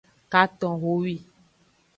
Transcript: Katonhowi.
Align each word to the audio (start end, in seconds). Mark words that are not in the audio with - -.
Katonhowi. 0.31 1.15